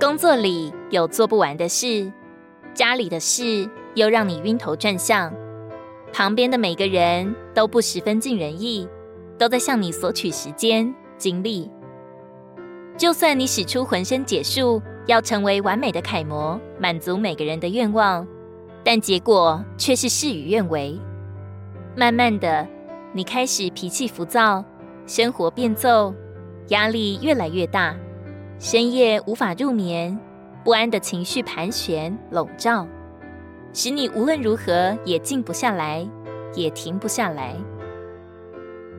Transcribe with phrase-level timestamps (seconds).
[0.00, 2.10] 工作里有做不完的事，
[2.72, 5.30] 家里的事又让你晕头转向，
[6.10, 8.88] 旁边的每个人都不十分尽人意，
[9.36, 11.70] 都在向你索取时间精力。
[12.96, 18.26] 就算你使出浑身解数，要成为完美的楷模，满足每个人的愿望，
[18.82, 20.98] 但结果却是事与愿违。
[21.94, 22.66] 慢慢的，
[23.12, 24.64] 你开始脾气浮躁，
[25.06, 26.14] 生活变奏，
[26.68, 27.94] 压力越来越大，
[28.60, 30.20] 深夜无法入眠，
[30.62, 32.86] 不安的情绪盘旋笼罩，
[33.72, 36.06] 使你无论如何也静不下来，
[36.54, 37.56] 也停不下来。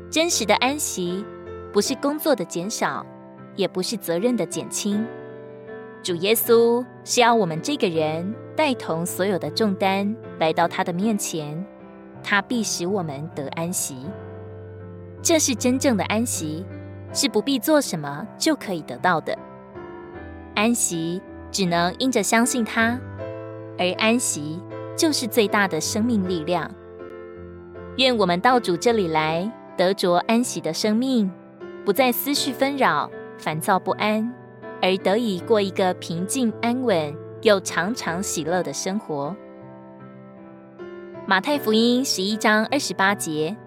[0.09, 1.23] 真实的安息，
[1.71, 3.05] 不是工作的减少。
[3.57, 5.05] 也不是责任的减轻，
[6.01, 11.63] 主耶稣是要我们这个人带同所有的重担来到他的面前，
[12.23, 14.07] 他必使我们得安息。
[15.21, 16.65] 这是真正的安息，
[17.13, 19.37] 是不必做什么就可以得到的。
[20.55, 21.21] 安息
[21.51, 22.99] 只能因着相信他，
[23.77, 24.59] 而安息
[24.95, 26.69] 就是最大的生命力量。
[27.97, 31.31] 愿我们到主这里来，得着安息的生命，
[31.85, 33.09] 不再思绪纷扰。
[33.37, 34.31] 烦躁不安，
[34.83, 39.35] 而得以过一个平静安稳又常常喜乐的生活。
[41.25, 43.57] 马太福音十一章二十八节：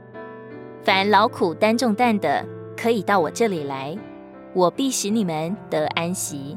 [0.85, 3.99] 凡劳苦担重担的，可以到我这里来，
[4.53, 6.57] 我必使你们得安息。